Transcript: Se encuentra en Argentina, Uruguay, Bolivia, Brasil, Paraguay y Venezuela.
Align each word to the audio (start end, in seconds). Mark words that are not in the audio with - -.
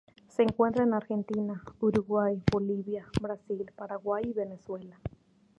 Se 0.27 0.41
encuentra 0.41 0.83
en 0.83 0.95
Argentina, 0.95 1.63
Uruguay, 1.79 2.41
Bolivia, 2.51 3.05
Brasil, 3.21 3.71
Paraguay 3.75 4.23
y 4.25 4.33
Venezuela. 4.33 4.99